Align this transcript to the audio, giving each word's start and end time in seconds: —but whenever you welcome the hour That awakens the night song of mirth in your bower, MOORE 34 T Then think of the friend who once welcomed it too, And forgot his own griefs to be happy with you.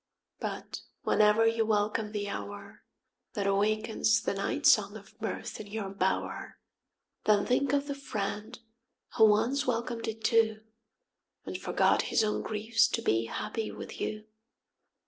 —but 0.39 0.81
whenever 1.03 1.45
you 1.45 1.63
welcome 1.63 2.11
the 2.11 2.27
hour 2.27 2.81
That 3.33 3.45
awakens 3.45 4.19
the 4.23 4.33
night 4.33 4.65
song 4.65 4.97
of 4.97 5.13
mirth 5.21 5.59
in 5.59 5.67
your 5.67 5.91
bower, 5.91 6.57
MOORE 7.27 7.37
34 7.37 7.37
T 7.37 7.37
Then 7.37 7.45
think 7.45 7.73
of 7.73 7.85
the 7.87 7.93
friend 7.93 8.59
who 9.15 9.25
once 9.27 9.67
welcomed 9.67 10.07
it 10.07 10.23
too, 10.23 10.63
And 11.45 11.55
forgot 11.55 12.01
his 12.09 12.23
own 12.23 12.41
griefs 12.41 12.87
to 12.87 13.03
be 13.03 13.25
happy 13.25 13.69
with 13.71 14.01
you. 14.01 14.25